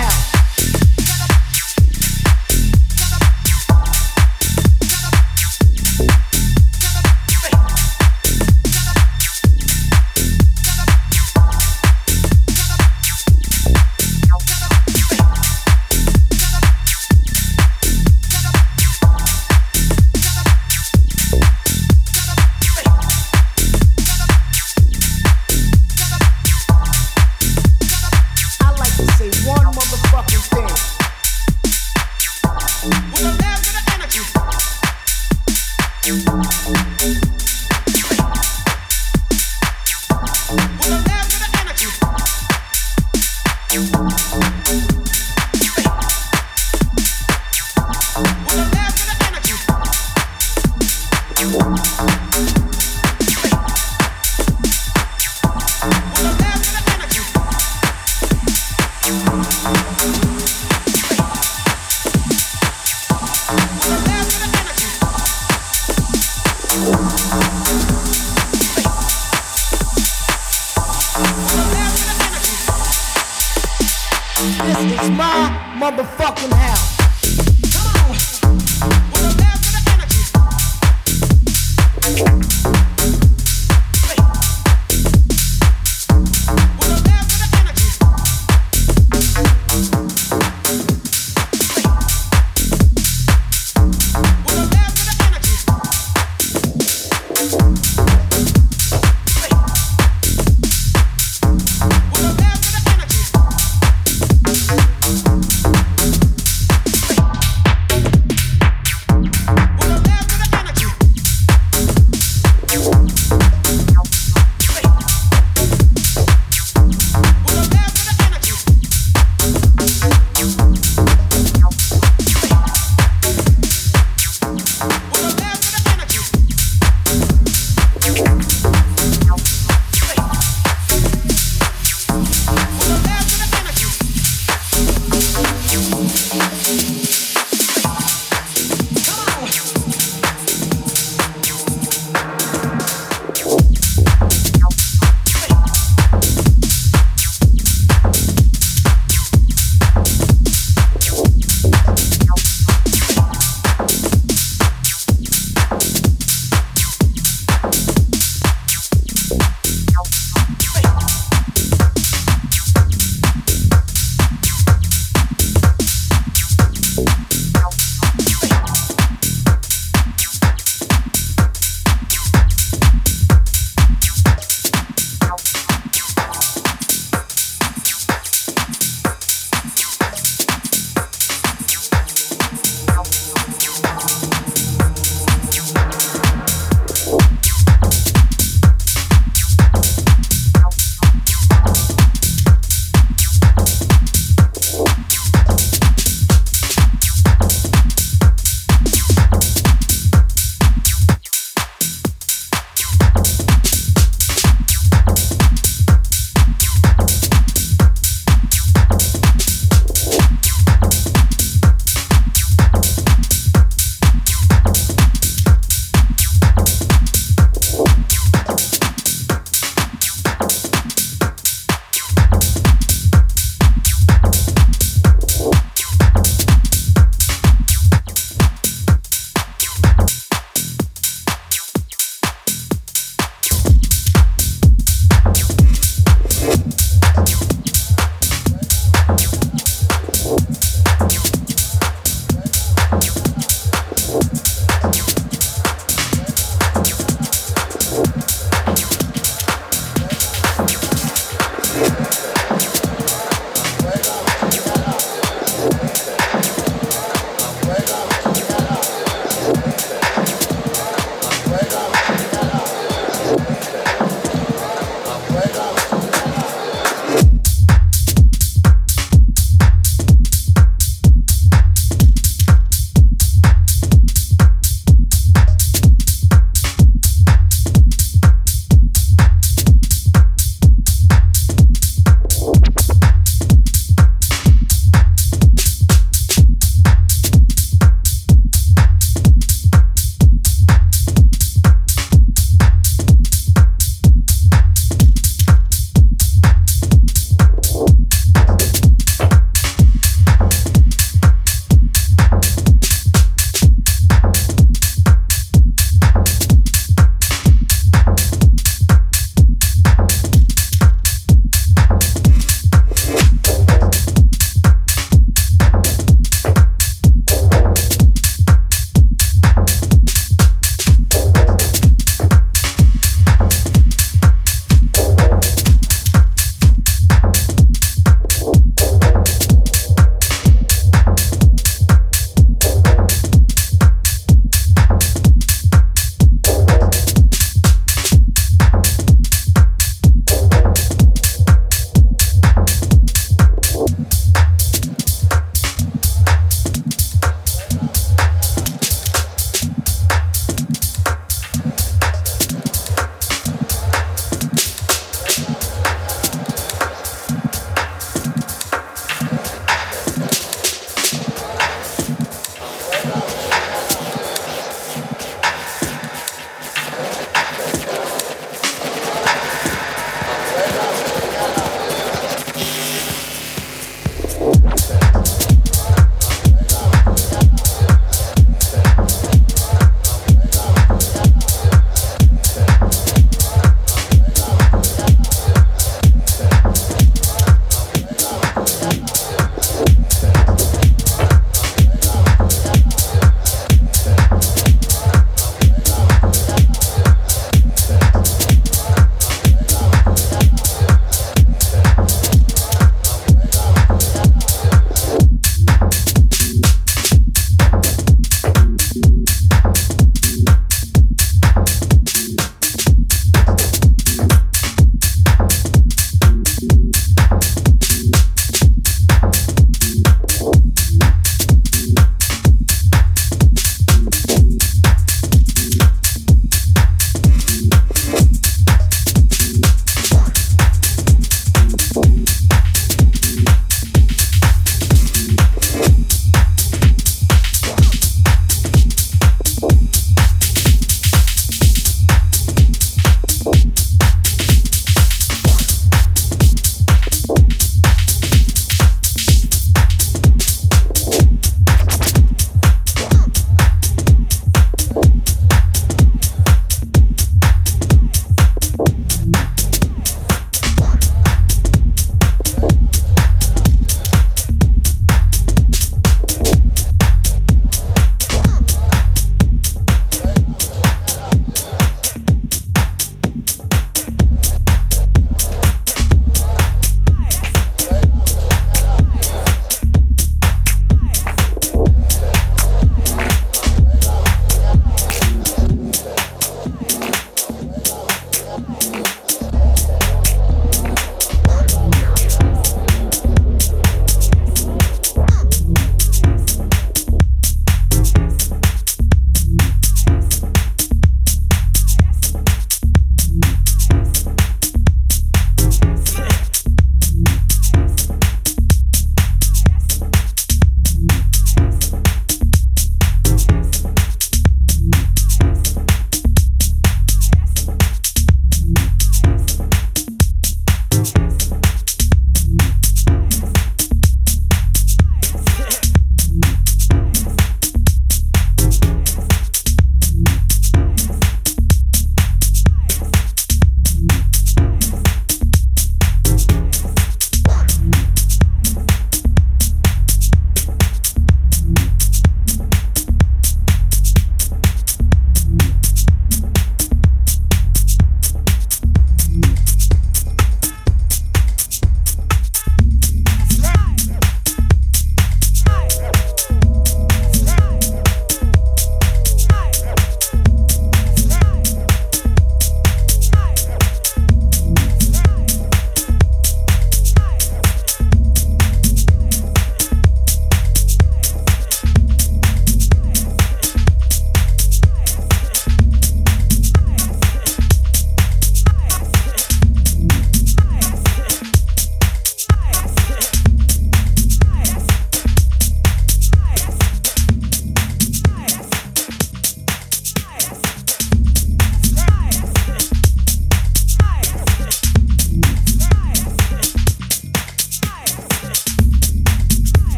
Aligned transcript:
now. 0.00 0.29